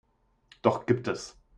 [0.63, 1.37] Doch gibt es.